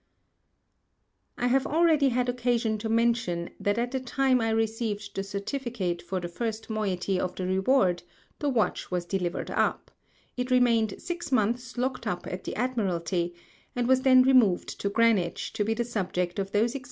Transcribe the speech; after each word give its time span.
I 1.37 1.45
have 1.45 1.67
already 1.67 2.09
had 2.09 2.27
Occasion 2.27 2.79
to 2.79 2.89
mention, 2.89 3.51
that 3.59 3.77
at 3.77 3.91
the 3.91 3.99
Time 3.99 4.41
I 4.41 4.51
receivŌĆÖd 4.51 5.13
the 5.13 5.23
Certificate 5.23 6.01
for 6.01 6.19
the 6.19 6.27
first 6.27 6.71
Moiety 6.71 7.19
of 7.19 7.35
the 7.35 7.45
Reward, 7.45 8.01
the 8.39 8.49
Watch 8.49 8.89
was 8.89 9.05
delivered 9.05 9.51
up; 9.51 9.91
it 10.35 10.49
remained 10.49 10.95
six 10.99 11.31
Months 11.31 11.77
locked 11.77 12.07
up 12.07 12.25
at 12.25 12.45
the 12.45 12.55
Admiralty, 12.55 13.35
and 13.75 13.87
was 13.87 14.01
then 14.01 14.23
removed 14.23 14.79
to 14.79 14.89
Greenwich, 14.89 15.53
to 15.53 15.63
be 15.63 15.75
the 15.75 15.85
Subject 15.85 16.39
of 16.39 16.45
those 16.45 16.45
Experiments 16.45 16.45
concerning 16.45 16.45
which 16.45 16.45
I 16.45 16.45
now 16.45 16.45
trouble 16.47 16.67
the 16.67 16.71
Public. 16.71 16.79